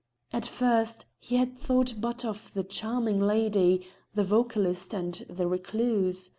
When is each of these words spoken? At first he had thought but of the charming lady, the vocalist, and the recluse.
At 0.33 0.47
first 0.47 1.05
he 1.19 1.35
had 1.35 1.55
thought 1.59 1.93
but 2.01 2.25
of 2.25 2.51
the 2.53 2.63
charming 2.63 3.19
lady, 3.19 3.85
the 4.15 4.23
vocalist, 4.23 4.95
and 4.95 5.13
the 5.29 5.45
recluse. 5.47 6.27